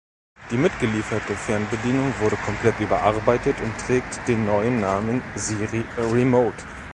[0.49, 6.57] Die mitgelieferte Fernbedienung wurde komplett überarbeitet und trägt den neuen Namen Siri Remote.